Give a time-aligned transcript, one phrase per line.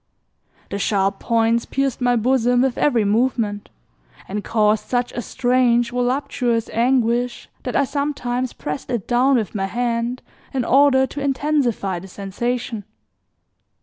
[0.71, 3.69] The sharp points pierced my bosom with every movement
[4.27, 9.67] and caused such a strange voluptuous anguish that I sometimes pressed it down with my
[9.67, 10.23] hand
[10.55, 12.83] in order to intensify the sensation.